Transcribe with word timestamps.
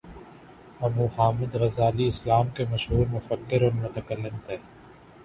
ابو 0.79 1.05
حامد 1.17 1.51
غزالی 1.55 2.07
اسلام 2.07 2.49
کے 2.55 2.65
مشہور 2.71 3.05
مفکر 3.11 3.61
اور 3.61 3.71
متکلم 3.75 4.37
تھے 4.45 4.57